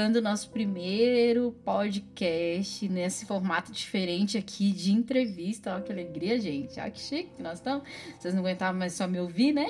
[0.00, 5.74] iniciando nosso primeiro podcast nesse formato diferente aqui de entrevista.
[5.74, 6.80] Olha que alegria, gente.
[6.80, 7.86] Olha que chique que nós estamos.
[8.18, 9.66] Vocês não aguentavam mais só me ouvir, né?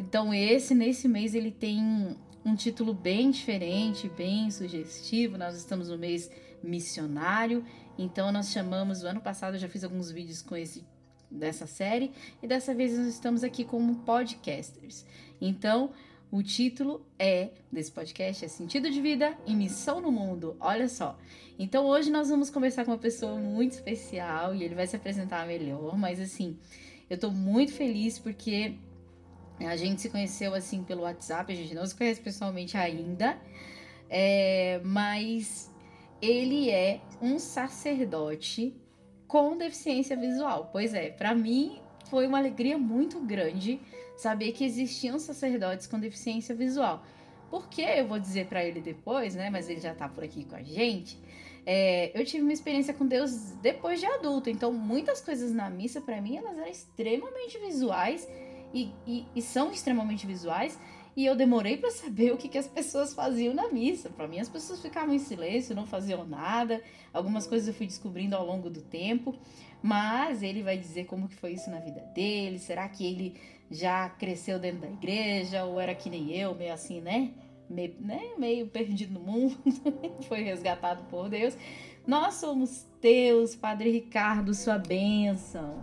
[0.00, 5.36] Então, esse, nesse mês, ele tem um título bem diferente, bem sugestivo.
[5.36, 6.30] Nós estamos no mês
[6.62, 7.62] missionário.
[7.98, 9.02] Então, nós chamamos.
[9.02, 10.82] O ano passado eu já fiz alguns vídeos com esse
[11.30, 15.04] dessa série e dessa vez nós estamos aqui como podcasters.
[15.40, 15.90] Então,
[16.34, 20.56] o título é desse podcast é Sentido de Vida e Missão no Mundo.
[20.58, 21.16] Olha só.
[21.56, 25.46] Então hoje nós vamos conversar com uma pessoa muito especial e ele vai se apresentar
[25.46, 26.58] melhor, mas assim,
[27.08, 28.74] eu tô muito feliz porque
[29.60, 33.38] a gente se conheceu assim pelo WhatsApp, a gente não se conhece pessoalmente ainda,
[34.10, 35.72] é, mas
[36.20, 38.74] ele é um sacerdote
[39.28, 40.68] com deficiência visual.
[40.72, 41.80] Pois é, para mim
[42.10, 43.80] foi uma alegria muito grande
[44.16, 47.04] saber que existiam sacerdotes com deficiência visual.
[47.50, 49.50] Porque eu vou dizer para ele depois, né?
[49.50, 51.18] Mas ele já tá por aqui com a gente.
[51.66, 56.00] É, eu tive uma experiência com Deus depois de adulto, então muitas coisas na missa
[56.00, 58.28] para mim elas eram extremamente visuais
[58.72, 60.78] e, e, e são extremamente visuais
[61.16, 64.10] e eu demorei para saber o que, que as pessoas faziam na missa.
[64.10, 66.82] Para mim, as pessoas ficavam em silêncio, não faziam nada.
[67.12, 69.34] Algumas coisas eu fui descobrindo ao longo do tempo.
[69.80, 72.58] Mas ele vai dizer como que foi isso na vida dele.
[72.58, 73.36] Será que ele
[73.70, 77.30] já cresceu dentro da igreja ou era que nem eu, meio assim, né?
[77.70, 78.20] Meio, né?
[78.36, 79.56] meio perdido no mundo,
[80.26, 81.56] foi resgatado por Deus.
[82.06, 85.82] Nós somos teus, Padre Ricardo, sua bênção.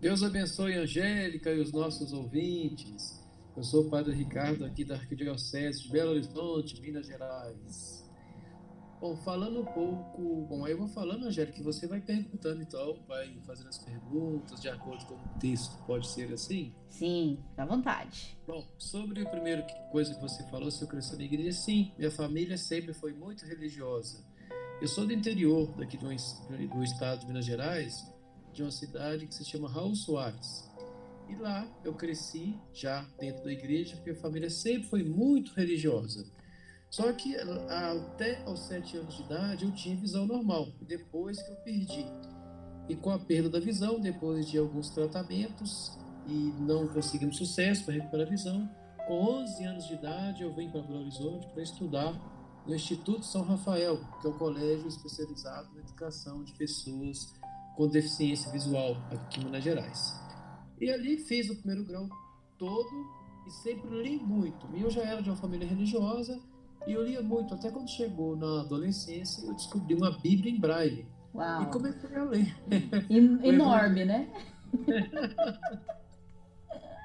[0.00, 3.19] Deus abençoe a Angélica e os nossos ouvintes.
[3.56, 8.08] Eu sou o Padre Ricardo, aqui da Arquidiocese de Belo Horizonte, Minas Gerais.
[9.00, 10.46] Bom, falando um pouco.
[10.48, 14.60] Bom, aí eu vou falando, Angélica, que você vai perguntando então, vai fazendo as perguntas
[14.60, 16.74] de acordo com o texto, pode ser assim?
[16.88, 18.38] Sim, à vontade.
[18.46, 22.10] Bom, sobre a primeira coisa que você falou, se eu cresci na igreja, sim, minha
[22.10, 24.24] família sempre foi muito religiosa.
[24.80, 28.06] Eu sou do interior, daqui do, do estado de Minas Gerais,
[28.52, 30.69] de uma cidade que se chama Raul Soares.
[31.30, 36.26] E lá eu cresci já dentro da igreja, porque a família sempre foi muito religiosa.
[36.90, 41.56] Só que até aos sete anos de idade eu tinha visão normal, depois que eu
[41.58, 42.04] perdi.
[42.88, 45.96] E com a perda da visão, depois de alguns tratamentos
[46.26, 48.68] e não conseguimos sucesso para recuperar a visão,
[49.06, 52.12] com 11 anos de idade eu venho para Belo Horizonte para estudar
[52.66, 57.32] no Instituto São Rafael, que é o colégio especializado na educação de pessoas
[57.76, 60.19] com deficiência visual aqui em Minas Gerais.
[60.80, 62.08] E ali fiz o primeiro grau
[62.58, 63.06] todo
[63.46, 64.66] e sempre li muito.
[64.74, 66.40] E eu já era de uma família religiosa
[66.86, 71.06] e eu lia muito, até quando chegou na adolescência, eu descobri uma Bíblia em braille.
[71.34, 71.62] Uau.
[71.62, 72.56] E comecei a ler.
[73.44, 74.28] Enorme, né?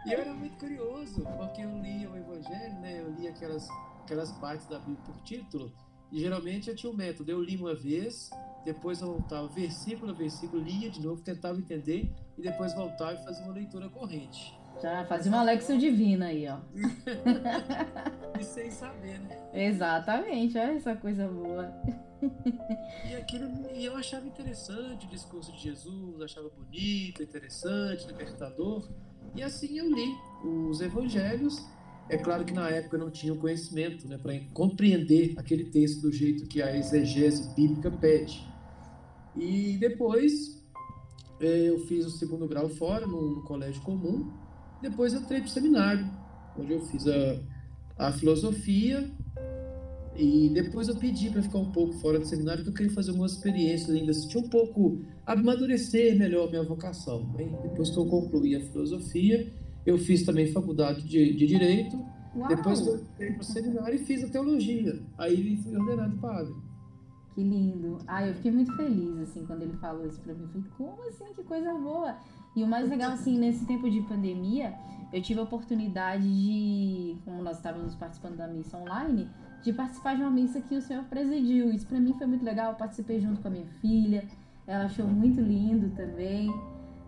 [0.06, 3.02] e eu era muito curioso, porque eu lia o Evangelho, né?
[3.02, 3.68] Eu lia aquelas,
[4.04, 5.72] aquelas partes da Bíblia por título,
[6.12, 7.30] e geralmente eu tinha um método.
[7.32, 8.30] Eu li uma vez,
[8.66, 13.24] depois eu voltava versículo a versículo, lia de novo, tentava entender, e depois voltava e
[13.24, 14.60] fazia uma leitura corrente.
[14.82, 16.58] Já fazia uma Alexa divina aí, ó.
[18.40, 19.38] e sem saber, né?
[19.54, 21.72] Exatamente, olha essa coisa boa.
[23.10, 28.90] e aquilo, e eu achava interessante o discurso de Jesus, achava bonito, interessante, libertador.
[29.36, 31.64] E assim eu li os evangelhos.
[32.10, 36.02] É claro que na época eu não tinha o conhecimento né, para compreender aquele texto
[36.02, 38.55] do jeito que a exegese bíblica pede.
[39.38, 40.64] E depois
[41.40, 44.32] eh, eu fiz o segundo grau fora, no, no colégio comum,
[44.82, 46.10] depois eu entrei para o seminário,
[46.58, 47.40] onde eu fiz a,
[47.98, 49.12] a filosofia
[50.16, 53.10] e depois eu pedi para ficar um pouco fora do seminário, porque eu queria fazer
[53.10, 57.26] algumas experiências ainda, sentir um pouco, amadurecer melhor a minha vocação.
[57.36, 59.52] Bem, depois que eu concluí a filosofia,
[59.86, 61.98] eu fiz também faculdade de, de Direito,
[62.36, 62.48] Uau.
[62.48, 65.02] depois eu entrei para o seminário e fiz a teologia.
[65.18, 66.54] Aí fui ordenado padre.
[67.36, 67.98] Que lindo.
[68.08, 70.44] Ah, eu fiquei muito feliz, assim, quando ele falou isso para mim.
[70.44, 71.34] Eu falei, como assim?
[71.34, 72.16] Que coisa boa.
[72.56, 74.74] E o mais legal, assim, nesse tempo de pandemia,
[75.12, 79.30] eu tive a oportunidade de, como nós estávamos participando da missa online,
[79.62, 81.70] de participar de uma missa que o senhor presidiu.
[81.74, 82.72] Isso para mim foi muito legal.
[82.72, 84.24] Eu participei junto com a minha filha,
[84.66, 86.50] ela achou muito lindo também,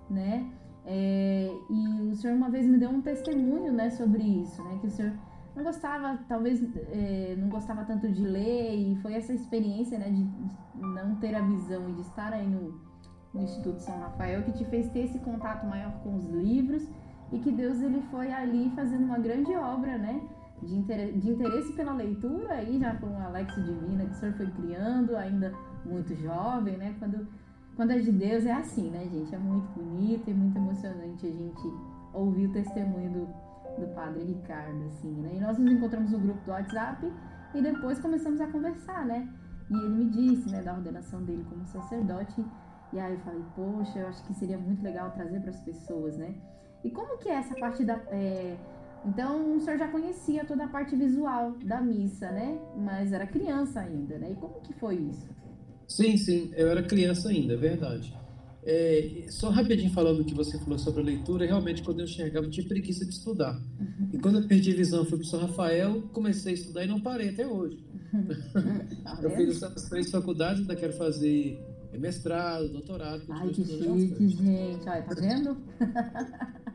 [0.10, 0.46] né?
[0.86, 4.78] É, e o senhor uma vez me deu um testemunho, né, sobre isso, né?
[4.82, 5.14] Que o senhor
[5.58, 10.24] não gostava, talvez é, não gostava tanto de ler e foi essa experiência, né, de,
[10.24, 12.88] de não ter a visão e de estar aí no
[13.34, 16.88] no Instituto São Rafael que te fez ter esse contato maior com os livros
[17.32, 20.22] e que Deus ele foi ali fazendo uma grande obra, né?
[20.62, 21.14] De, inter...
[21.14, 25.16] de interesse pela leitura, aí já com o Alex Divina que o senhor foi criando,
[25.16, 25.54] ainda
[25.86, 26.96] muito jovem, né?
[26.98, 27.28] Quando,
[27.76, 29.36] quando é de Deus é assim, né, gente?
[29.36, 31.62] É muito bonito e muito emocionante a gente
[32.14, 33.28] ouvir o testemunho do,
[33.80, 35.32] do Padre Ricardo, assim, né?
[35.36, 37.12] E nós nos encontramos no grupo do WhatsApp
[37.54, 39.28] e depois começamos a conversar, né?
[39.70, 42.46] E ele me disse, né, da ordenação dele como sacerdote.
[42.94, 46.18] E aí eu falei, poxa, eu acho que seria muito legal trazer para as pessoas,
[46.18, 46.36] né?
[46.84, 47.96] E como que é essa parte da.
[48.12, 48.58] É...
[49.06, 52.60] Então o senhor já conhecia toda a parte visual da missa, né?
[52.78, 54.32] Mas era criança ainda, né?
[54.32, 55.28] E como que foi isso?
[55.88, 58.18] Sim, sim, eu era criança ainda, é verdade.
[58.70, 62.48] É, só rapidinho falando o que você falou sobre a leitura, realmente quando eu enxergava
[62.48, 63.56] eu tinha preguiça de estudar.
[63.80, 64.10] Uhum.
[64.12, 66.88] E quando eu perdi a visão, fui para o São Rafael, comecei a estudar e
[66.88, 67.82] não parei até hoje.
[69.06, 71.58] Tá eu fiz essas três faculdades, ainda quero fazer
[71.94, 73.24] mestrado, doutorado.
[73.30, 74.90] Ai, que chique, gente.
[74.90, 75.58] Olha, tá vendo?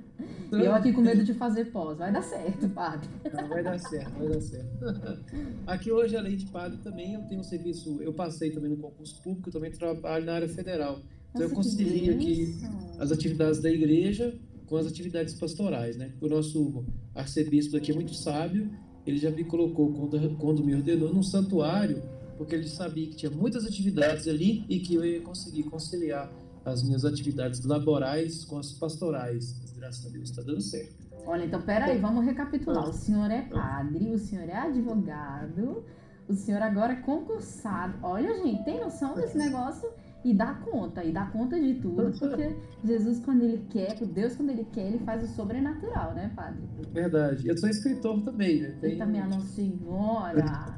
[0.53, 1.97] Eu aqui com medo de fazer pós.
[1.97, 3.09] Vai dar certo, padre.
[3.33, 5.25] Não, vai dar certo, vai dar certo.
[5.67, 8.03] Aqui hoje, além de padre, também eu tenho um serviço.
[8.03, 11.01] Eu passei também no concurso público, também trabalho na área federal.
[11.35, 12.55] Então eu concilio aqui
[12.99, 16.13] as atividades da igreja com as atividades pastorais, né?
[16.21, 16.85] O nosso
[17.15, 18.71] arcebispo aqui é muito sábio.
[19.07, 22.03] Ele já me colocou quando, quando me ordenou num santuário,
[22.39, 26.33] porque ele sabia que tinha muitas atividades ali e que eu ia conseguir conciliar
[26.65, 29.59] as minhas atividades laborais com as pastorais.
[29.61, 30.95] Mas, graças a Deus está dando certo.
[31.27, 32.89] Olha, então peraí, vamos recapitular.
[32.89, 35.85] O senhor é padre, o senhor é advogado,
[36.29, 37.99] o senhor agora é concursado.
[38.03, 39.89] Olha, gente, tem noção desse negócio?
[40.25, 44.51] E dá conta, e dá conta de tudo, porque Jesus, quando ele quer, Deus, quando
[44.51, 46.63] ele quer, ele faz o sobrenatural, né, padre?
[46.93, 47.49] Verdade.
[47.49, 48.79] Eu sou escritor também, né?
[48.81, 48.93] Tem...
[48.93, 50.77] Eita, minha Nossa Senhora!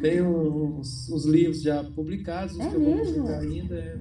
[0.00, 2.90] Tem uns, uns, livros já publicados, é que mesmo?
[2.90, 3.74] eu vou publicar ainda.
[3.74, 3.98] É.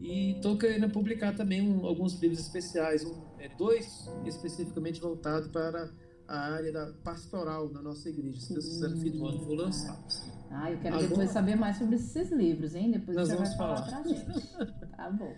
[0.00, 5.90] E estou querendo publicar também um, alguns livros especiais, um, é, dois especificamente voltados para
[6.32, 8.40] a área da pastoral na nossa igreja.
[8.40, 10.02] Se Deus quiser, fim do ano, vou lançar.
[10.50, 12.90] Ah, eu quero Agora, depois saber mais sobre esses livros, hein?
[12.90, 13.82] Depois nós você vamos vai falar.
[13.82, 14.82] falar pra gente.
[14.96, 15.34] Tá bom.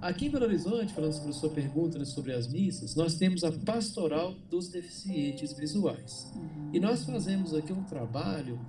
[0.00, 3.42] Aqui em Belo Horizonte, falando sobre a sua pergunta né, sobre as missas, nós temos
[3.44, 6.30] a pastoral dos deficientes visuais.
[6.36, 6.70] Uhum.
[6.72, 8.60] E nós fazemos aqui um trabalho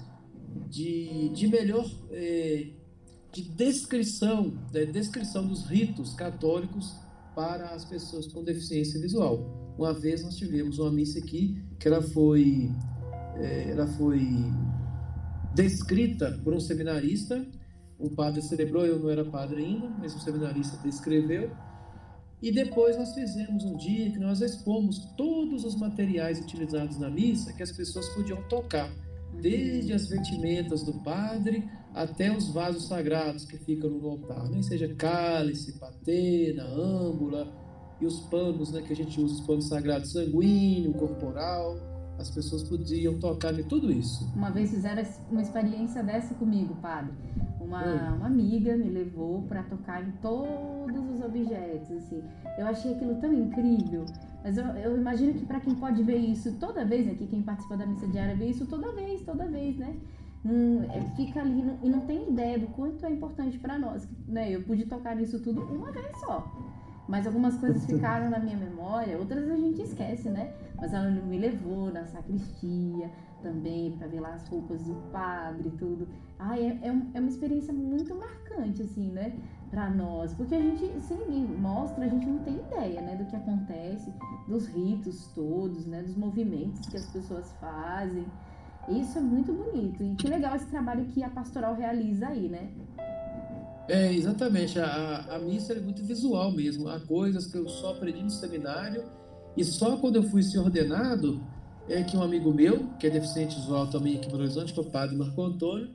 [0.69, 2.69] de, de melhor é,
[3.33, 6.95] de descrição, de descrição dos ritos católicos
[7.37, 9.75] para as pessoas com deficiência visual.
[9.77, 12.71] Uma vez nós tivemos uma missa aqui que ela foi,
[13.35, 14.27] é, ela foi
[15.53, 17.45] descrita por um seminarista.
[17.99, 21.51] Um padre celebrou, eu não era padre ainda, mas um seminarista descreveu.
[22.41, 27.53] E depois nós fizemos um dia que nós expomos todos os materiais utilizados na missa
[27.53, 28.91] que as pessoas podiam tocar,
[29.39, 34.61] desde as vestimentas do padre até os vasos sagrados que ficam no altar, né?
[34.61, 37.51] seja cálice, patena, âmbula
[37.99, 41.77] e os panos né, que a gente usa, os panos sagrados sanguíneo, corporal
[42.19, 44.27] as pessoas podiam tocar em tudo isso.
[44.35, 47.13] Uma vez fizeram uma experiência dessa comigo, padre.
[47.61, 52.23] Uma, uma amiga me levou para tocar em todos os objetos, assim.
[52.57, 54.05] Eu achei aquilo tão incrível.
[54.43, 57.77] Mas eu, eu imagino que para quem pode ver isso toda vez, aqui quem participa
[57.77, 59.95] da missa diária vê isso toda vez, toda vez, né?
[60.49, 60.81] Hum,
[61.17, 64.07] fica ali não, e não tem ideia do quanto é importante para nós.
[64.27, 64.51] Né?
[64.51, 66.49] Eu pude tocar nisso tudo uma vez só.
[67.07, 70.53] Mas algumas coisas ficaram na minha memória, outras a gente esquece, né?
[70.75, 73.09] Mas ela me levou na sacristia
[73.41, 76.07] também para ver lá as roupas do padre e tudo.
[76.39, 79.35] Ah, é, é, é, uma experiência muito marcante, assim, né?
[79.69, 80.33] Para nós.
[80.33, 83.15] Porque a gente, se ninguém mostra, a gente não tem ideia, né?
[83.15, 84.13] Do que acontece,
[84.47, 86.03] dos ritos todos, né?
[86.03, 88.25] Dos movimentos que as pessoas fazem.
[88.87, 90.03] Isso é muito bonito.
[90.03, 92.69] E que legal esse trabalho que a pastoral realiza aí, né?
[93.87, 94.79] É, exatamente.
[94.79, 96.87] A, a missa é muito visual mesmo.
[96.87, 99.03] Há coisas que eu só aprendi no seminário
[99.55, 101.41] e só quando eu fui ser ordenado
[101.89, 104.79] é que um amigo meu, que é deficiente visual também aqui em Belo Horizonte, que
[104.79, 105.89] é o padre Marco Antônio,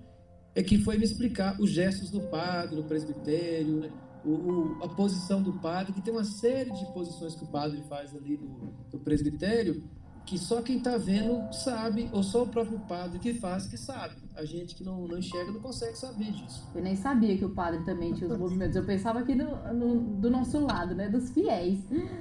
[0.55, 3.91] é que foi me explicar os gestos do padre no presbitério, né?
[4.25, 7.83] o, o, a posição do padre, que tem uma série de posições que o padre
[7.89, 9.83] faz ali no, no presbitério,
[10.25, 14.15] que só quem está vendo sabe, ou só o próprio padre que faz que sabe.
[14.35, 16.67] A gente que não, não enxerga não consegue saber disso.
[16.75, 18.77] Eu nem sabia que o padre também tinha os movimentos.
[18.77, 21.09] Eu pensava aqui no, no, do nosso lado, né?
[21.09, 21.81] Dos fiéis.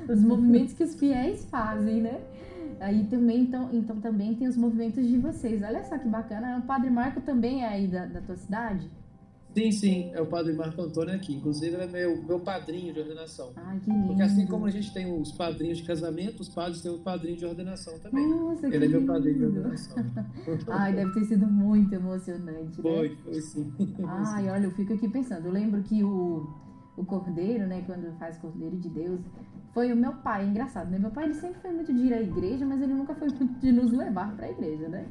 [0.10, 2.22] Os movimentos que os fiéis fazem, né?
[2.80, 5.62] Aí também, então, então também tem os movimentos de vocês.
[5.62, 6.58] Olha só que bacana.
[6.58, 8.90] O padre Marco também é aí da, da tua cidade?
[9.54, 11.34] Sim, sim, é o padre Marco Antônio aqui.
[11.36, 13.52] Inclusive, ele é meu, meu padrinho de ordenação.
[13.56, 14.08] Ai, que lindo.
[14.08, 17.38] Porque assim como a gente tem os padrinhos de casamento, os padres têm o padrinho
[17.38, 18.28] de ordenação também.
[18.28, 19.12] Nossa, ele que é meu lindo.
[19.12, 20.06] padrinho de ordenação.
[20.70, 22.82] Ai, deve ter sido muito emocionante, né?
[22.82, 23.74] Foi, foi sim.
[24.06, 25.46] Ai, olha, eu fico aqui pensando.
[25.46, 26.48] Eu lembro que o,
[26.98, 29.22] o cordeiro, né, quando faz cordeiro de Deus,
[29.74, 30.46] foi o meu pai.
[30.46, 31.00] Engraçado, né?
[31.00, 33.60] Meu pai ele sempre foi muito de ir à igreja, mas ele nunca foi muito
[33.60, 35.06] de nos levar para a igreja, né?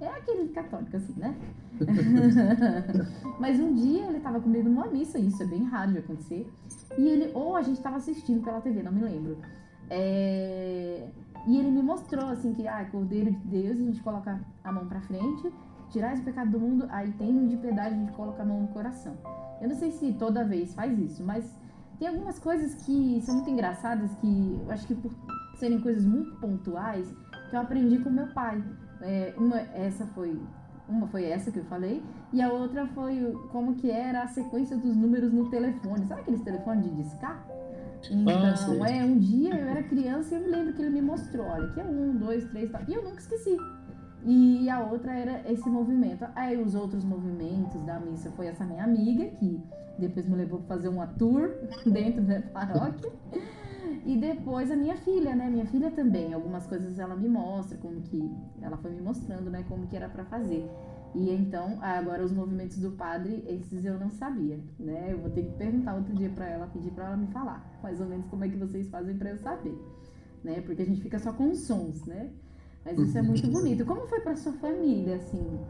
[0.00, 1.34] É aquele católico assim, né?
[3.40, 6.50] mas um dia ele estava comigo numa missa, isso é bem raro de acontecer.
[6.98, 9.38] E ele, ou a gente estava assistindo pela TV, não me lembro.
[9.88, 11.08] É...
[11.46, 14.86] E ele me mostrou, assim, que, ah, Cordeiro de Deus, a gente coloca a mão
[14.86, 15.52] pra frente,
[15.92, 18.68] tirar esse pecado do mundo, aí tem de piedade, a gente coloca a mão no
[18.68, 19.14] coração.
[19.60, 21.44] Eu não sei se toda vez faz isso, mas
[21.98, 25.12] tem algumas coisas que são muito engraçadas, que eu acho que por
[25.56, 27.06] serem coisas muito pontuais,
[27.48, 28.62] que eu aprendi com meu pai.
[29.02, 30.40] É, uma, essa foi
[30.88, 34.76] uma foi essa que eu falei, e a outra foi como que era a sequência
[34.76, 36.06] dos números no telefone.
[36.06, 37.46] Sabe aqueles telefones de discar?
[38.10, 41.02] Então, ah, é, um dia eu era criança e eu me lembro que ele me
[41.02, 42.82] mostrou, olha, aqui é um, dois, três, tal.
[42.88, 43.56] E eu nunca esqueci.
[44.24, 46.26] E a outra era esse movimento.
[46.34, 49.60] Aí os outros movimentos da missa foi essa minha amiga, que
[49.98, 51.50] depois me levou para fazer uma tour
[51.84, 53.10] dentro da paróquia.
[54.04, 55.48] E depois a minha filha, né?
[55.48, 56.32] Minha filha também.
[56.32, 58.30] Algumas coisas ela me mostra, como que.
[58.60, 59.64] Ela foi me mostrando, né?
[59.68, 60.68] Como que era para fazer.
[61.14, 65.12] E então, agora os movimentos do padre, esses eu não sabia, né?
[65.12, 68.00] Eu vou ter que perguntar outro dia para ela, pedir para ela me falar, mais
[68.00, 69.78] ou menos como é que vocês fazem para eu saber,
[70.42, 70.62] né?
[70.62, 72.30] Porque a gente fica só com os sons, né?
[72.84, 73.84] Mas isso é muito bonito.
[73.84, 75.60] Como foi para sua família, assim?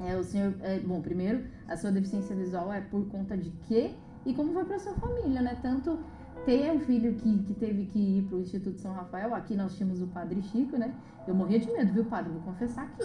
[0.00, 3.90] É, o senhor, é, bom, primeiro, a sua deficiência visual é por conta de quê?
[4.24, 5.58] E como foi para sua família, né?
[5.60, 5.98] Tanto
[6.46, 9.76] ter um filho que, que teve que ir para o Instituto São Rafael, aqui nós
[9.76, 10.94] tínhamos o Padre Chico, né?
[11.26, 12.32] Eu morria de medo, viu, padre?
[12.32, 13.02] Vou confessar aqui.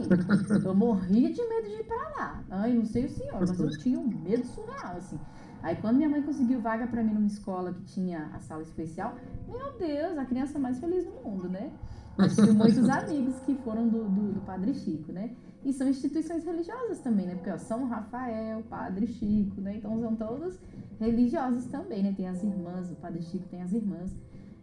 [0.65, 2.43] Eu morria de medo de ir para lá.
[2.49, 5.19] Ai, não sei o senhor, mas eu tinha um medo surreal, assim.
[5.65, 9.15] Aí quando minha mãe conseguiu vaga para mim numa escola que tinha a sala especial,
[9.47, 11.71] meu Deus, a criança mais feliz do mundo, né?
[12.19, 15.35] Eu tive muitos amigos que foram do, do, do, Padre Chico, né?
[15.63, 17.33] E são instituições religiosas também, né?
[17.33, 19.77] Porque ó, São Rafael, Padre Chico, né?
[19.77, 20.59] Então são todas
[20.99, 22.13] religiosas também, né?
[22.15, 24.15] Tem as irmãs, o Padre Chico tem as irmãs.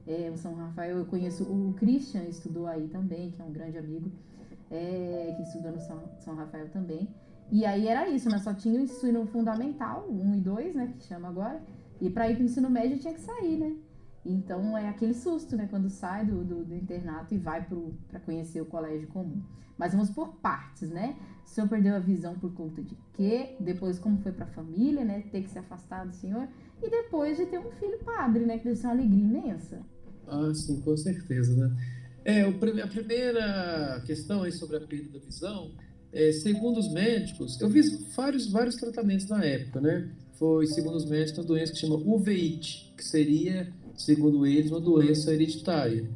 [0.07, 3.77] É, o São Rafael, eu conheço o Christian, estudou aí também, que é um grande
[3.77, 4.09] amigo,
[4.71, 7.09] é, que estudou no São, São Rafael também.
[7.53, 8.39] E aí era isso, né?
[8.39, 10.95] Só tinha o ensino fundamental, 1 um e 2, né?
[10.99, 11.63] Que chama agora.
[12.01, 13.77] E para ir para o ensino médio tinha que sair, né?
[14.25, 15.67] Então é aquele susto, né?
[15.69, 17.67] Quando sai do, do, do internato e vai
[18.09, 19.43] para conhecer o colégio comum.
[19.77, 21.15] Mas vamos por partes, né?
[21.45, 23.55] O senhor perdeu a visão por conta de quê?
[23.61, 25.23] Depois, como foi para a família, né?
[25.31, 26.49] Ter que se afastar do senhor.
[26.83, 28.57] E depois de ter um filho padre, né?
[28.57, 29.83] Que deve ser uma alegria imensa.
[30.27, 31.77] Ah, sim, com certeza, né?
[32.25, 35.73] É, a primeira questão aí sobre a perda da visão,
[36.13, 40.11] é, segundo os médicos, eu fiz vários, vários tratamentos na época, né?
[40.35, 45.33] Foi, segundo os médicos, uma doença que chama uveíte, que seria segundo eles, uma doença
[45.33, 46.09] hereditária.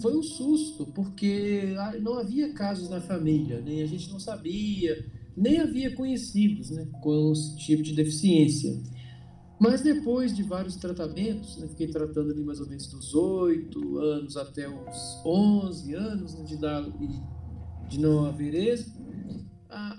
[0.00, 5.04] Foi um susto, porque não havia casos na família, nem a gente não sabia,
[5.36, 8.80] nem havia conhecidos né, com esse tipo de deficiência.
[9.58, 14.36] Mas depois de vários tratamentos, né, fiquei tratando ali mais ou menos dos 8 anos
[14.36, 16.84] até os 11 anos né, de, dar,
[17.88, 19.01] de não haver êxito,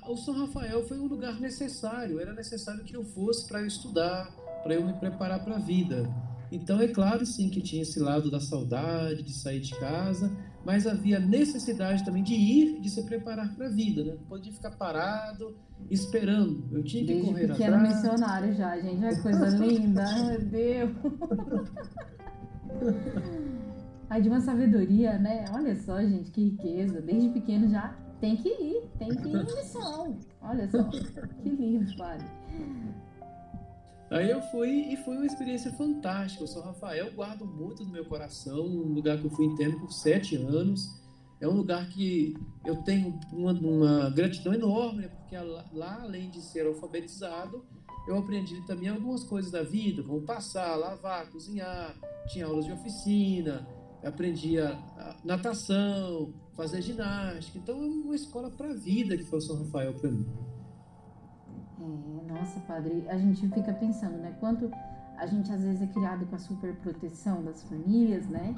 [0.08, 4.32] o São Rafael foi um lugar necessário, era necessário que eu fosse para eu estudar,
[4.63, 6.10] para eu me preparar para a vida.
[6.51, 10.32] Então, é claro, sim, que tinha esse lado da saudade, de sair de casa,
[10.63, 14.13] mas havia necessidade também de ir, de se preparar para a vida, né?
[14.13, 15.58] Não podia ficar parado,
[15.89, 16.63] esperando.
[16.72, 17.82] Eu tinha que Desde correr atrás.
[17.82, 19.03] missionário já, gente.
[19.03, 20.92] Olha que coisa linda, meu Deus.
[24.10, 25.46] Ai, de uma sabedoria, né?
[25.53, 27.01] Olha só, gente, que riqueza.
[27.01, 30.18] Desde pequeno já tem que ir, tem que ir em missão.
[30.42, 30.82] Olha só,
[31.44, 32.25] que lindo, padre.
[34.10, 36.46] Aí eu fui e foi uma experiência fantástica.
[36.46, 39.92] O São Rafael guardo muito no meu coração, um lugar que eu fui interno por
[39.92, 41.03] sete anos.
[41.42, 42.34] É um lugar que
[42.65, 45.38] eu tenho uma, uma gratidão enorme, porque
[45.74, 47.65] lá, além de ser alfabetizado,
[48.08, 51.94] eu aprendi também algumas coisas da vida, como passar, lavar, cozinhar,
[52.27, 53.68] tinha aulas de oficina,
[54.01, 57.57] aprendi a, a natação, fazer ginástica.
[57.57, 60.25] Então é uma escola para a vida que foi o São Rafael para mim.
[61.79, 64.36] É, nossa, padre, a gente fica pensando, né?
[64.39, 64.72] Quanto
[65.17, 68.55] a gente às vezes é criado com a super proteção das famílias, né?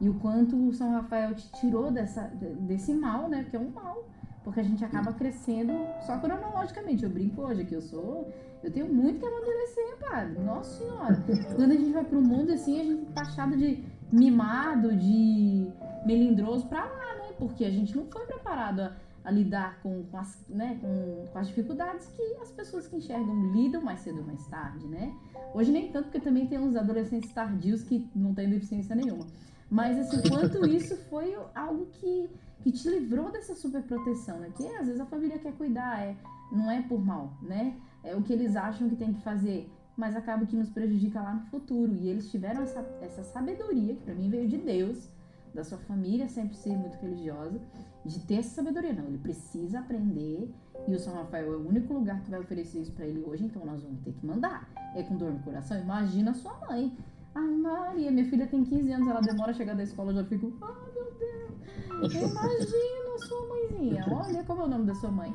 [0.00, 2.22] E o quanto o São Rafael te tirou dessa,
[2.60, 3.42] desse mal, né?
[3.42, 4.04] Porque é um mal.
[4.44, 5.72] Porque a gente acaba crescendo
[6.06, 7.04] só cronologicamente.
[7.04, 8.32] Eu brinco hoje que eu sou.
[8.62, 10.38] Eu tenho muito que amadurecer, padre.
[10.40, 11.24] Nossa Senhora.
[11.54, 15.70] Quando a gente vai pro mundo assim, a gente tá achado de mimado, de
[16.06, 17.27] melindroso pra lá, né?
[17.38, 18.96] Porque a gente não foi preparado a
[19.28, 23.52] a lidar com, com, as, né, com, com, as dificuldades que as pessoas que enxergam
[23.52, 25.14] lidam mais cedo ou mais tarde, né?
[25.52, 29.26] Hoje nem tanto, porque também tem uns adolescentes tardios que não têm deficiência nenhuma.
[29.70, 32.30] Mas, assim, quanto isso foi algo que,
[32.62, 34.50] que te livrou dessa superproteção, né?
[34.56, 36.16] Que às vezes a família quer cuidar, é,
[36.50, 37.76] não é por mal, né?
[38.02, 41.34] É o que eles acham que tem que fazer, mas acaba que nos prejudica lá
[41.34, 41.94] no futuro.
[41.94, 45.06] E eles tiveram essa, essa sabedoria, que para mim veio de Deus,
[45.54, 47.60] da sua família sempre ser muito religiosa,
[48.04, 48.92] de ter essa sabedoria.
[48.92, 50.52] Não, ele precisa aprender
[50.86, 53.44] e o São Rafael é o único lugar que vai oferecer isso para ele hoje,
[53.44, 54.68] então nós vamos ter que mandar.
[54.94, 55.78] É com dor no coração?
[55.78, 56.96] Imagina a sua mãe.
[57.34, 60.24] Ah, Maria, minha filha tem 15 anos, ela demora a chegar da escola, eu já
[60.24, 62.14] fico, ah, meu Deus.
[62.14, 64.04] Imagina sua mãezinha.
[64.10, 65.32] Olha como é o nome da sua mãe.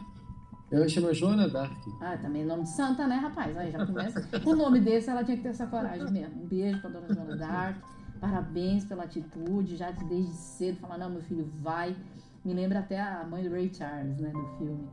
[0.72, 1.78] Ela chama Joana Dark.
[2.02, 3.56] Ah, também é nome de santa, né, rapaz?
[3.56, 4.22] Aí já começa.
[4.40, 6.42] Com o nome desse, ela tinha que ter essa coragem mesmo.
[6.42, 7.78] Um beijo pra dona Joana Dark.
[8.24, 11.94] Parabéns pela atitude, já desde cedo, falar, não, meu filho, vai.
[12.46, 14.88] Me lembra até a mãe do Ray Charles, né, do filme.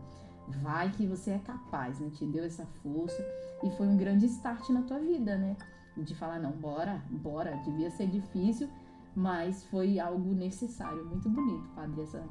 [0.60, 2.10] Vai que você é capaz, né?
[2.10, 3.24] Te deu essa força
[3.62, 5.56] e foi um grande start na tua vida, né?
[5.96, 7.56] De falar, não, bora, bora.
[7.64, 8.68] Devia ser difícil,
[9.14, 11.06] mas foi algo necessário.
[11.06, 12.24] Muito bonito, padre, essa,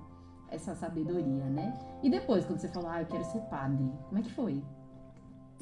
[0.49, 1.79] essa sabedoria, né?
[2.03, 4.61] E depois, quando você falou, ah, eu quero ser padre, como é que foi?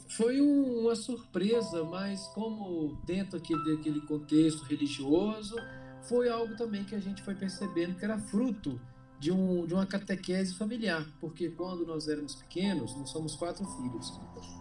[0.10, 5.56] Foi um, uma surpresa, mas como dentro aqui daquele contexto religioso,
[6.04, 8.80] foi algo também que a gente foi percebendo que era fruto
[9.20, 14.14] de, um, de uma catequese familiar, porque quando nós éramos pequenos, nós somos quatro filhos,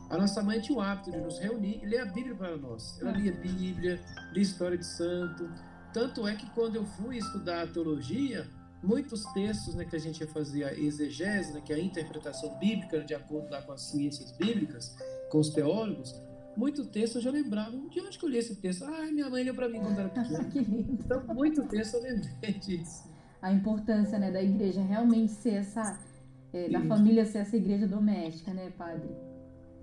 [0.09, 2.97] a nossa mãe tinha o hábito de nos reunir e ler a Bíblia para nós.
[3.01, 4.01] Ela lia Bíblia,
[4.33, 5.51] lia história de santo.
[5.93, 8.49] Tanto é que quando eu fui estudar a teologia,
[8.83, 12.57] muitos textos né, que a gente ia fazer a exegese, né, que é a interpretação
[12.59, 14.97] bíblica de acordo com as ciências bíblicas,
[15.31, 16.15] com os teólogos,
[16.57, 17.77] muito texto eu já lembrava.
[17.91, 18.85] De onde que eu li esse texto?
[18.85, 20.99] Ah, minha mãe leu para mim quando era pequeno.
[21.01, 23.05] então, muito texto eu lembrei disso.
[23.43, 26.01] A importância né, da igreja realmente ser essa,
[26.53, 29.09] é, da família ser essa igreja doméstica, né, padre?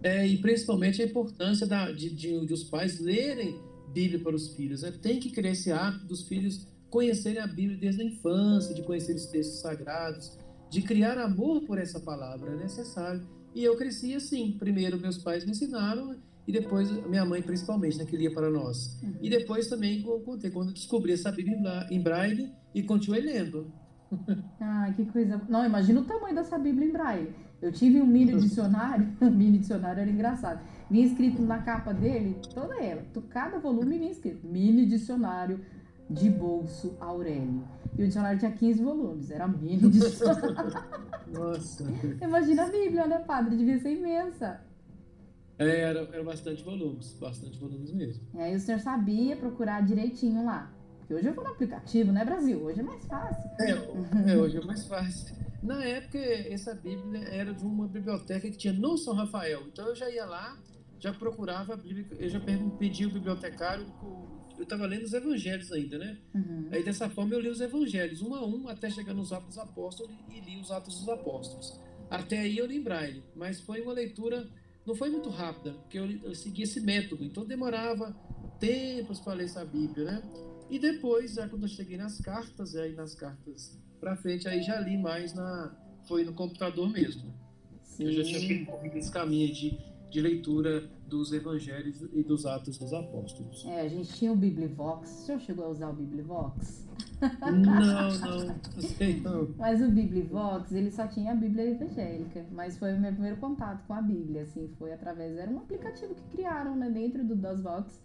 [0.02, 3.62] É, e principalmente a importância da, de, de, de os pais lerem
[3.94, 4.82] Bíblia para os filhos.
[4.82, 4.92] Né?
[4.92, 9.16] Tem que criar esse hábito dos filhos conhecerem a Bíblia desde a infância, de conhecer
[9.16, 10.38] os textos sagrados,
[10.70, 13.26] de criar amor por essa palavra, é necessário.
[13.54, 14.56] E eu cresci assim.
[14.58, 16.16] Primeiro, meus pais me ensinaram,
[16.48, 19.00] e depois, minha mãe principalmente, né, que lia para nós.
[19.02, 19.14] Uhum.
[19.22, 23.72] E depois também, eu contei, quando eu descobri essa Bíblia em braille e continuei lendo.
[24.62, 25.42] Ah, que coisa.
[25.50, 27.36] Não, imagina o tamanho dessa Bíblia em braille.
[27.62, 30.62] Eu tive um mini dicionário, um mini dicionário era engraçado.
[30.90, 35.60] Vinha escrito na capa dele, toda ela, cada volume vinha escrito, mini dicionário
[36.10, 37.64] de bolso Aurélio.
[37.98, 40.74] E o dicionário tinha 15 volumes, era mini dicionário.
[41.34, 41.84] Nossa.
[42.22, 43.58] Imagina a Bíblia, né, padre?
[43.58, 44.62] Devia ser imensa.
[45.58, 48.24] É, era, era bastante volumes, bastante volumes mesmo.
[48.34, 50.72] E aí o senhor sabia procurar direitinho lá.
[51.00, 52.64] Porque hoje eu vou no aplicativo, né, Brasil?
[52.64, 53.50] Hoje é mais fácil.
[53.60, 55.36] É, é hoje é mais fácil.
[55.62, 59.64] Na época, essa Bíblia era de uma biblioteca que tinha no São Rafael.
[59.68, 60.58] Então eu já ia lá,
[61.00, 62.40] já procurava a Bíblia, eu já
[62.78, 63.86] pedi o bibliotecário,
[64.58, 66.18] eu estava lendo os evangelhos ainda, né?
[66.34, 66.70] Uhum.
[66.72, 69.58] Aí dessa forma eu li os evangelhos, um a um, até chegar nos Atos dos
[69.58, 71.80] Apóstolos e li os Atos dos Apóstolos.
[72.10, 74.48] Até aí eu li braille, mas foi uma leitura,
[74.86, 78.16] não foi muito rápida, porque eu, eu segui esse método, então demorava
[78.60, 80.24] tempos para ler essa Bíblia, né?
[80.70, 84.80] E depois, já quando eu cheguei nas cartas, aí nas cartas para frente, aí já
[84.80, 85.76] li mais na,
[86.08, 87.34] foi no computador mesmo.
[87.84, 88.06] Sim.
[88.06, 89.78] Eu já tinha percorrido esse caminho de,
[90.14, 93.66] de leitura dos evangelhos e dos atos dos apóstolos.
[93.66, 95.10] É, a gente tinha o Biblivox.
[95.10, 96.88] O senhor chegou a usar o Biblivox?
[97.42, 99.50] Não, não, sei não.
[99.58, 103.88] Mas o Biblivox, ele só tinha a Bíblia evangélica, mas foi o meu primeiro contato
[103.88, 108.00] com a Bíblia, assim, foi através, era um aplicativo que criaram, né, dentro do DOSBox,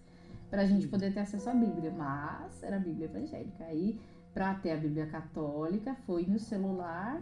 [0.48, 3.64] para a gente poder ter acesso à Bíblia, mas era a Bíblia evangélica.
[3.64, 3.98] Aí,
[4.32, 7.20] para ter a Bíblia católica, foi no celular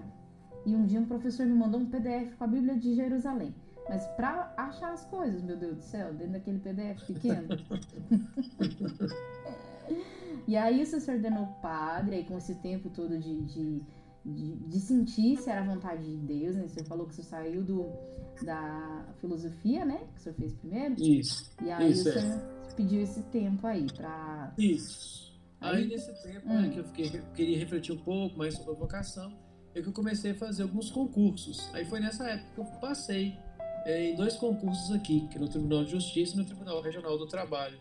[0.65, 3.55] e um dia um professor me mandou um PDF com a Bíblia de Jerusalém.
[3.89, 7.49] Mas para achar as coisas, meu Deus do céu, dentro daquele PDF pequeno.
[10.47, 13.83] e aí você se ordenou padre, aí com esse tempo todo de, de,
[14.25, 16.67] de, de, sentir se era a vontade de Deus, né?
[16.67, 17.87] Você falou que você saiu do,
[18.43, 20.05] da filosofia, né?
[20.15, 21.01] Que você fez primeiro.
[21.01, 21.51] Isso.
[21.63, 22.75] E aí isso você é.
[22.75, 24.53] pediu esse tempo aí para.
[24.59, 25.33] Isso.
[25.61, 26.61] Aí, aí nesse tempo hum.
[26.61, 29.33] né, que eu fiquei, queria refletir um pouco mais sobre a vocação,
[29.75, 31.71] é que eu comecei a fazer alguns concursos.
[31.73, 33.39] Aí foi nessa época que eu passei
[33.87, 37.27] em dois concursos aqui, que é no Tribunal de Justiça e no Tribunal Regional do
[37.27, 37.79] Trabalho,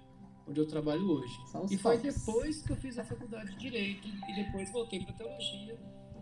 [0.48, 1.34] onde eu trabalho hoje.
[1.72, 5.78] E foi depois que eu fiz a faculdade de Direito e depois voltei para Teologia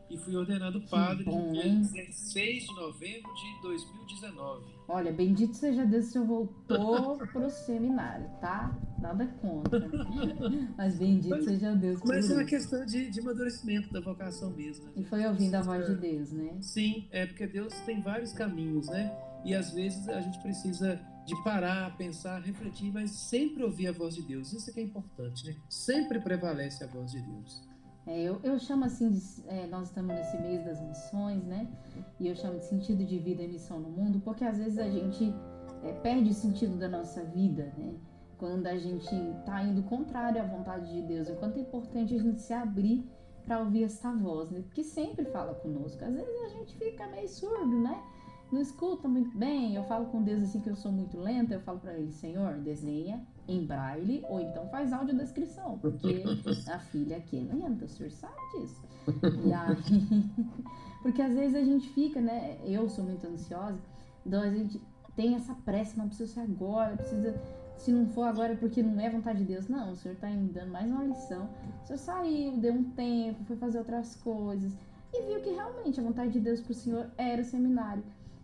[0.10, 4.65] e fui ordenado padre no dia 16 de novembro de 2019.
[4.88, 8.78] Olha, bendito seja Deus se eu voltou pro seminário, tá?
[9.00, 9.89] Nada contra.
[10.78, 14.86] Mas bendito mas, seja Deus Mas é uma questão de, de amadurecimento da vocação mesmo.
[14.86, 14.91] Né?
[14.98, 16.58] E foi ouvindo a voz de Deus, né?
[16.62, 19.12] Sim, é porque Deus tem vários caminhos, né?
[19.44, 24.16] E às vezes a gente precisa de parar, pensar, refletir, mas sempre ouvir a voz
[24.16, 24.52] de Deus.
[24.52, 25.56] Isso é que é importante, né?
[25.70, 27.64] Sempre prevalece a voz de Deus.
[28.06, 31.68] É, eu, eu chamo assim, de, é, nós estamos nesse mês das missões, né?
[32.20, 34.90] E eu chamo de sentido de vida e missão no mundo, porque às vezes a
[34.90, 35.34] gente
[35.84, 37.96] é, perde o sentido da nossa vida, né?
[38.38, 41.30] Quando a gente está indo contrário à vontade de Deus.
[41.30, 43.10] Enquanto é importante a gente se abrir
[43.46, 44.62] para ouvir essa voz, né?
[44.62, 46.04] Porque sempre fala conosco.
[46.04, 48.04] Às vezes a gente fica meio surdo, né?
[48.54, 49.76] Não escuta muito bem.
[49.76, 51.56] Eu falo com Deus assim que eu sou muito lenta.
[51.56, 56.24] Eu falo para ele, Senhor, desenha em braille ou então faz audiodescrição, porque
[56.72, 58.82] a filha aqui é lenta, o senhor sabe disso.
[59.46, 59.76] E aí,
[61.02, 62.58] porque às vezes a gente fica, né?
[62.63, 63.80] Eu sou muito ansiosa,
[64.26, 64.80] então a gente
[65.16, 67.36] tem essa pressa, não precisa ser agora, precisa.
[67.76, 69.68] Se não for agora é porque não é vontade de Deus.
[69.68, 71.50] Não, o senhor está me dando mais uma lição.
[71.82, 74.78] O senhor saiu, deu um tempo, foi fazer outras coisas
[75.12, 78.04] e viu que realmente a vontade de Deus para o senhor era o seminário.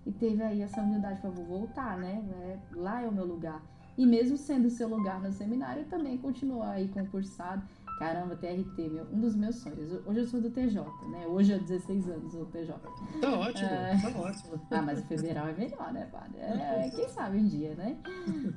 [0.09, 2.23] E teve aí essa humildade para voltar, né?
[2.41, 3.61] É, lá é o meu lugar.
[3.95, 7.61] E mesmo sendo seu lugar no seminário, também continuou aí concursado.
[7.99, 10.01] Caramba, TRT, meu, um dos meus sonhos.
[10.07, 11.27] Hoje eu sou do TJ, né?
[11.27, 12.73] Hoje há 16 anos o TJ.
[13.21, 14.01] Tá ótimo, é...
[14.01, 14.59] tá ótimo.
[14.71, 16.39] Ah, mas o federal é melhor, né, padre?
[16.39, 17.95] É, quem sabe um dia, né?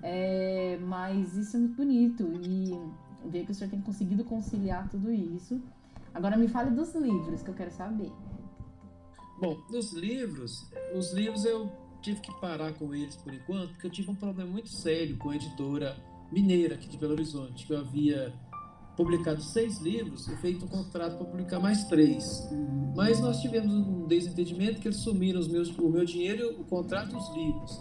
[0.02, 2.80] É, mas isso é muito bonito e
[3.28, 5.60] ver que o senhor tem conseguido conciliar tudo isso.
[6.14, 8.10] Agora me fale dos livros que eu quero saber.
[9.42, 11.68] Bom, dos livros, os livros eu
[12.00, 15.30] tive que parar com eles por enquanto, porque eu tive um problema muito sério com
[15.30, 15.96] a editora
[16.30, 18.32] mineira aqui de Belo Horizonte, que eu havia
[18.96, 22.48] publicado seis livros e feito um contrato para publicar mais três.
[22.94, 27.12] Mas nós tivemos um desentendimento que eles sumiram os meus, o meu dinheiro, o contrato
[27.12, 27.80] e os livros.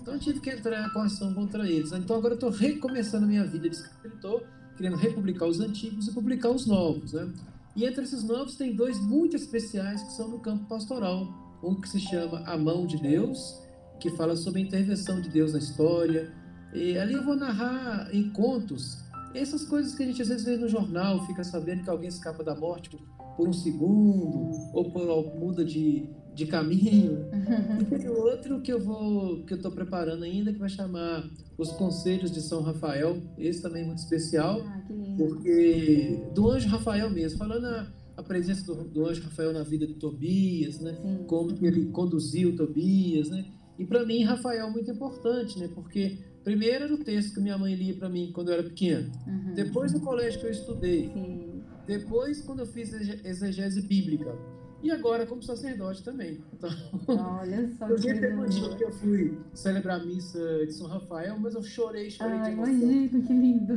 [0.00, 1.92] Então eu tive que entrar com ação contra eles.
[1.92, 4.44] Então agora eu estou recomeçando a minha vida de escritor,
[4.78, 7.12] querendo republicar os antigos e publicar os novos.
[7.12, 7.30] Né?
[7.74, 11.26] E entre esses novos tem dois muito especiais que são no campo pastoral.
[11.62, 13.60] Um que se chama A Mão de Deus,
[14.00, 16.32] que fala sobre a intervenção de Deus na história.
[16.74, 19.02] E ali eu vou narrar em contos
[19.34, 22.44] essas coisas que a gente às vezes vê no jornal, fica sabendo que alguém escapa
[22.44, 22.90] da morte
[23.36, 27.26] por um segundo, ou por, muda de, de caminho.
[27.90, 31.72] E tem outro que eu vou, que eu estou preparando ainda, que vai chamar Os
[31.72, 33.20] Conselhos de São Rafael.
[33.38, 34.82] Esse também é muito especial, ah,
[35.16, 39.86] porque do anjo Rafael mesmo, falando a, a presença do, do, anjo Rafael na vida
[39.86, 40.96] de Tobias, né?
[41.00, 41.24] Sim.
[41.26, 43.44] Como ele conduziu Tobias, né?
[43.78, 45.68] E para mim Rafael é muito importante, né?
[45.74, 49.10] Porque primeiro era o texto que minha mãe lia para mim quando eu era pequeno.
[49.26, 49.54] Uhum.
[49.54, 51.10] Depois no colégio que eu estudei.
[51.12, 51.62] Sim.
[51.86, 52.92] Depois quando eu fiz
[53.24, 54.36] exegese bíblica.
[54.82, 56.42] E agora como sacerdote também.
[56.52, 56.70] Então,
[57.06, 61.38] Olha só que teve um dia que eu fui celebrar a missa de São Rafael,
[61.38, 62.74] mas eu chorei, chorei Ai, de emoção.
[62.74, 63.74] imagino, que lindo.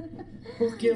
[0.58, 0.92] Porque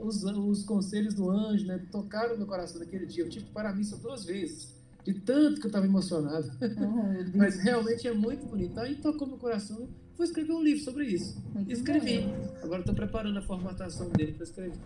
[0.00, 3.24] os, os conselhos do anjo né, tocaram no meu coração naquele dia.
[3.24, 6.50] Eu tive que parar a missa duas vezes de tanto que eu estava emocionado.
[6.60, 8.78] Oh, Mas realmente é muito bonito.
[8.80, 11.42] Aí tocou meu coração vou escrever um livro sobre isso.
[11.54, 12.24] Muito Escrevi.
[12.62, 14.36] Agora estou preparando a formatação dele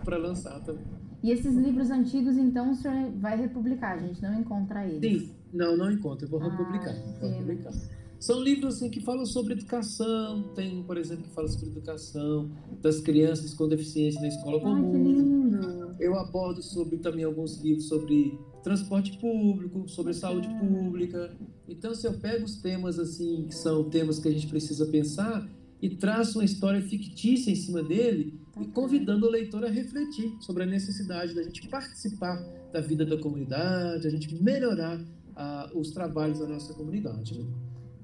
[0.04, 0.84] para lançar também.
[1.22, 5.22] E esses livros antigos, então, o senhor vai republicar, a gente não encontra eles.
[5.22, 6.26] Sim, não, não encontro.
[6.26, 6.94] Eu vou Ah, republicar.
[7.20, 7.72] Vou republicar.
[8.18, 10.42] São livros assim, que falam sobre educação.
[10.54, 12.50] Tem, por exemplo, que fala sobre educação
[12.82, 15.10] das crianças com deficiência na escola Ai, que comum.
[15.10, 15.96] lindo.
[15.98, 20.70] Eu abordo sobre também alguns livros sobre transporte público, sobre saúde Bacana.
[20.70, 21.36] pública.
[21.68, 25.48] Então, se eu pego os temas assim, que são temas que a gente precisa pensar
[25.80, 28.72] e traço uma história fictícia em cima dele e Bacana.
[28.72, 32.36] convidando o leitor a refletir sobre a necessidade da gente participar
[32.72, 35.00] da vida da comunidade, a gente melhorar
[35.34, 37.38] ah, os trabalhos da nossa comunidade.
[37.38, 37.44] né?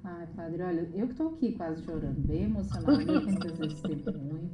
[0.05, 4.51] Ai, padre, olha, eu que tô aqui quase chorando, bem emocionada, fazer esse testemunho.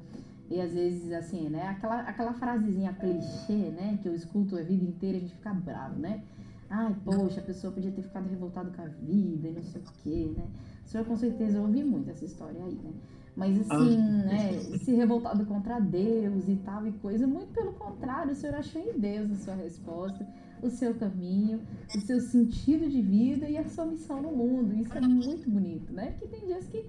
[0.50, 4.84] E às vezes, assim, né, aquela, aquela frasezinha clichê, né, que eu escuto a vida
[4.84, 6.22] inteira e a gente fica bravo, né?
[6.68, 9.84] Ai, poxa, a pessoa podia ter ficado revoltada com a vida e não sei o
[10.02, 10.44] quê, né?
[10.84, 12.92] O senhor com certeza ouvi muito essa história aí, né?
[13.34, 18.34] Mas assim, né, se revoltado contra Deus e tal e coisa, muito pelo contrário, o
[18.34, 20.26] senhor achou em Deus a sua resposta,
[20.62, 21.60] o seu caminho,
[21.94, 24.74] o seu sentido de vida e a sua missão no mundo.
[24.74, 26.12] Isso é muito bonito, né?
[26.12, 26.84] Porque tem dias que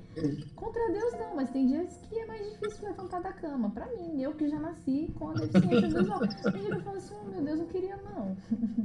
[0.55, 3.71] contra Deus não, mas tem dias que é mais difícil levantar da cama.
[3.71, 6.19] Pra mim, eu que já nasci com a deficiência visual.
[6.19, 8.37] Tem que eu falo assim, oh, meu Deus, não queria não.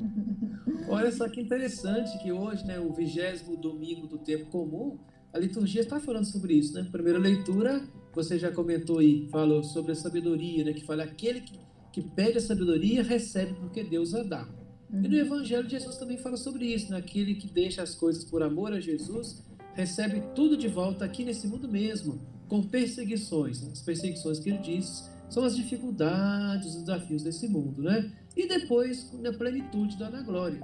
[0.88, 4.98] Olha só que interessante que hoje, né, o vigésimo domingo do tempo comum,
[5.32, 6.88] a liturgia está falando sobre isso, né?
[6.90, 7.82] Primeira leitura,
[8.14, 10.72] você já comentou aí, falou sobre a sabedoria, né?
[10.72, 11.58] Que fala aquele que,
[11.92, 14.48] que pede a sabedoria recebe porque Deus a dá.
[14.90, 16.98] E no Evangelho Jesus também fala sobre isso, né?
[16.98, 19.42] Aquele que deixa as coisas por amor a Jesus
[19.74, 23.62] recebe tudo de volta aqui nesse mundo mesmo, com perseguições.
[23.62, 23.70] né?
[23.72, 28.10] As perseguições que ele diz são as dificuldades, os desafios desse mundo, né?
[28.36, 30.60] E depois, na plenitude da na glória.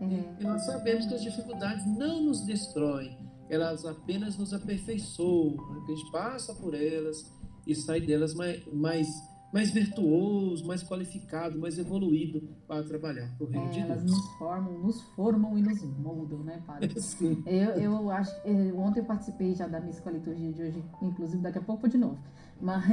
[0.00, 0.42] É.
[0.42, 3.16] E nós sabemos que as dificuldades não nos destroem,
[3.48, 5.82] elas apenas nos aperfeiçoam, né?
[5.84, 7.30] a gente passa por elas
[7.66, 9.08] e sai delas mais, mais,
[9.52, 14.10] mais virtuoso, mais qualificado, mais evoluído para trabalhar para o reino É, de elas Deus.
[14.16, 16.88] nos formam, nos formam e nos moldam, né, padre?
[17.00, 17.42] Sim.
[17.46, 20.84] Eu, eu acho eu, ontem eu participei já da missa com a liturgia de hoje,
[21.02, 22.18] inclusive daqui a pouco de novo,
[22.60, 22.84] mas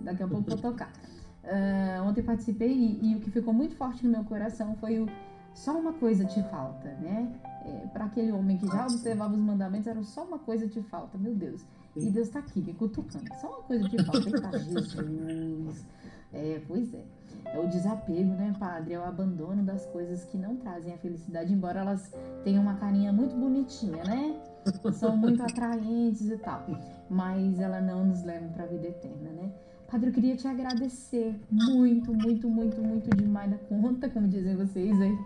[0.00, 0.92] daqui a pouco vou tocar.
[1.44, 5.06] Ah, ontem participei e, e o que ficou muito forte no meu coração foi o
[5.54, 7.28] só uma coisa te falta, né?
[7.64, 11.18] é, para aquele homem que já observava os mandamentos, era só uma coisa de falta,
[11.18, 11.64] meu Deus.
[11.96, 13.24] E Deus está aqui, me cutucando.
[13.40, 14.28] Só uma coisa de falta.
[14.28, 15.84] Eita, Jesus.
[16.32, 17.04] É, pois é.
[17.46, 18.94] É o desapego, né, padre?
[18.94, 22.12] É o abandono das coisas que não trazem a felicidade, embora elas
[22.44, 24.40] tenham uma carinha muito bonitinha, né?
[24.92, 26.66] São muito atraentes e tal.
[27.08, 29.52] Mas ela não nos leva para a vida eterna, né?
[29.90, 34.94] Padre, eu queria te agradecer muito, muito, muito, muito demais da conta, como dizem vocês
[35.00, 35.18] aí.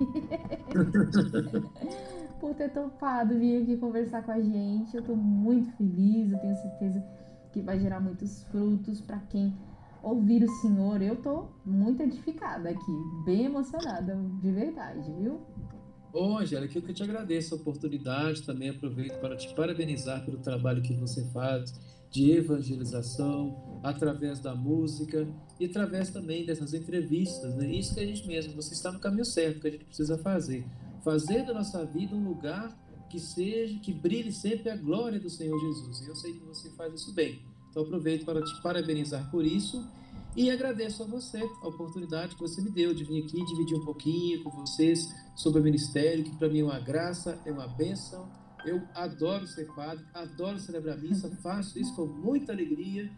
[2.45, 4.95] Por ter topado vir aqui conversar com a gente.
[4.95, 7.03] Eu estou muito feliz, eu tenho certeza
[7.51, 9.57] que vai gerar muitos frutos para quem
[10.03, 11.01] ouvir o Senhor.
[11.01, 12.93] Eu estou muito edificada aqui,
[13.25, 15.41] bem emocionada, de verdade, viu?
[16.13, 20.83] Ô, Angélica, eu que te agradeço a oportunidade, também aproveito para te parabenizar pelo trabalho
[20.83, 21.73] que você faz
[22.11, 25.27] de evangelização, através da música
[25.59, 27.55] e através também dessas entrevistas.
[27.55, 27.71] Né?
[27.71, 30.67] Isso que a gente mesmo, você está no caminho certo que a gente precisa fazer.
[31.05, 32.77] Fazer da nossa vida um lugar
[33.11, 36.01] que seja, que brilhe sempre a glória do Senhor Jesus.
[36.01, 37.43] E eu sei que você faz isso bem.
[37.71, 39.87] Então aproveito para te parabenizar por isso
[40.37, 43.85] e agradeço a você a oportunidade que você me deu de vir aqui dividir um
[43.85, 48.29] pouquinho com vocês sobre o ministério, que para mim é uma graça, é uma bênção
[48.65, 53.11] eu adoro ser padre, adoro celebrar missa, faço isso com muita alegria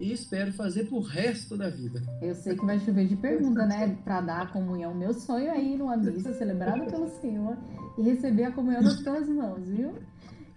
[0.00, 2.02] e espero fazer pro resto da vida.
[2.20, 3.96] Eu sei que vai chover de pergunta, né?
[4.04, 4.94] Para dar a comunhão.
[4.94, 7.56] Meu sonho é ir numa missa celebrada pelo Senhor
[7.98, 9.94] e receber a comunhão nas tuas mãos, viu?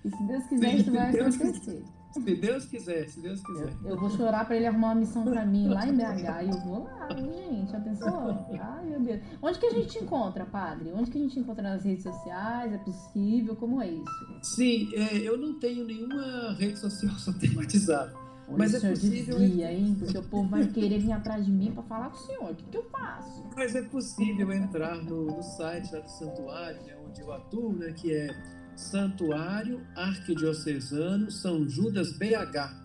[0.04, 1.84] E se Deus quiser, Sim, isso vai acontecer.
[2.14, 3.74] Se Deus quiser, se Deus quiser.
[3.84, 6.50] Eu, eu vou chorar para ele arrumar uma missão para mim lá em BH e
[6.50, 7.76] eu vou lá, gente.
[7.76, 8.48] Atenção.
[8.58, 9.20] Ai, meu Deus.
[9.42, 10.94] Onde que a gente te encontra, padre?
[10.96, 12.72] Onde que a gente te encontra nas redes sociais?
[12.72, 13.56] É possível?
[13.58, 14.06] Como é isso?
[14.42, 18.25] Sim, é, eu não tenho nenhuma rede social, só tenho WhatsApp.
[18.48, 19.40] Mas é possível.
[19.40, 19.96] Desvia, hein?
[19.98, 22.52] Porque o povo vai querer vir atrás de mim para falar com o senhor.
[22.52, 23.44] O que, que eu faço?
[23.56, 27.92] Mas é possível entrar no, no site lá do santuário, né, onde eu atuo, né,
[27.94, 28.30] que é
[28.76, 32.58] Santuário Arquidiocesano São Judas BH.
[32.58, 32.82] Ah,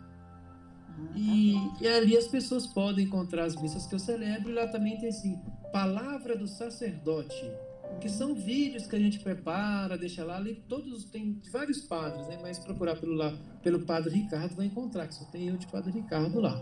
[1.17, 4.51] e, e, ali as pessoas podem encontrar as missas que eu celebro.
[4.51, 5.39] E lá também tem assim,
[5.73, 7.51] Palavra do Sacerdote,
[8.01, 10.37] que são vídeos que a gente prepara, deixa lá.
[10.37, 12.39] Ali todos tem vários padres, né?
[12.41, 15.93] Mas procurar pelo lá, pelo Padre Ricardo vai encontrar, que só tem eu de Padre
[15.93, 16.61] Ricardo lá.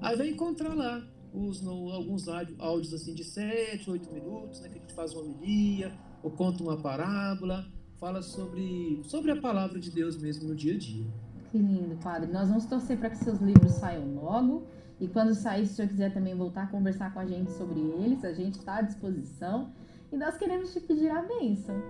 [0.00, 2.26] Aí vai encontrar lá os, no, alguns
[2.58, 4.68] áudios assim de 7, 8 minutos, né?
[4.68, 7.66] Que a gente faz uma homilia, ou conta uma parábola
[7.98, 11.06] fala sobre, sobre a palavra de Deus mesmo no dia a dia.
[11.50, 12.30] Que lindo, Padre.
[12.30, 14.66] Nós vamos torcer para que seus livros saiam logo.
[15.00, 17.78] E quando sair, se o senhor quiser também voltar a conversar com a gente sobre
[17.80, 19.72] eles, a gente está à disposição.
[20.12, 21.80] E nós queremos te pedir a bênção.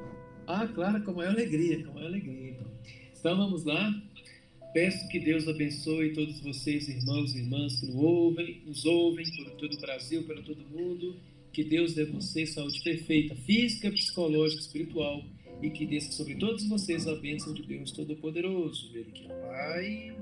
[0.46, 2.50] Ah, claro, com a maior alegria, com a maior alegria.
[2.50, 2.66] Então,
[3.18, 3.92] então vamos lá.
[4.72, 9.50] Peço que Deus abençoe todos vocês, irmãos e irmãs que nos ouvem, nos ouvem por
[9.52, 11.16] todo o Brasil, pelo todo o mundo.
[11.52, 15.24] Que Deus dê a vocês saúde perfeita, física, psicológica, espiritual
[15.62, 20.16] e que desça sobre todos vocês a bênção de Deus Todo-Poderoso, Ele que é Pai,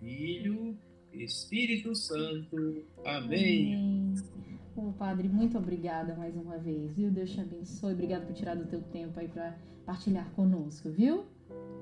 [0.00, 0.76] Filho,
[1.12, 2.84] Espírito Santo.
[3.04, 3.74] Amém.
[3.74, 3.95] Amém.
[4.76, 7.10] Oh, Padre, muito obrigada mais uma vez, viu?
[7.10, 7.94] Deus te abençoe.
[7.94, 11.24] Obrigado por tirar do teu tempo aí para partilhar conosco, viu?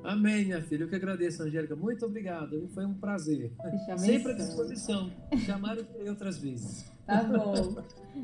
[0.05, 0.85] Amém, minha filha.
[0.85, 1.75] Eu que agradeço, Angélica.
[1.75, 2.69] Muito obrigado.
[2.73, 3.53] Foi um prazer.
[3.99, 5.11] Sempre à disposição.
[5.45, 6.85] Chamaram outras vezes.
[7.05, 7.83] Tá bom.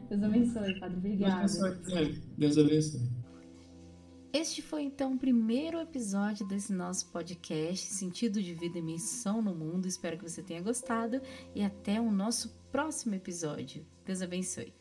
[0.08, 0.96] Deus abençoe, Padre.
[0.98, 1.40] Obrigada.
[1.40, 2.22] Deus abençoe.
[2.38, 3.19] Deus abençoe.
[4.32, 9.52] Este foi então o primeiro episódio desse nosso podcast Sentido de Vida e Missão no
[9.52, 9.88] Mundo.
[9.88, 11.20] Espero que você tenha gostado
[11.52, 13.84] e até o nosso próximo episódio.
[14.04, 14.72] Deus abençoe.